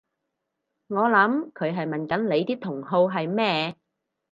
[0.87, 3.75] 我諗佢係問緊你啲同好係咩？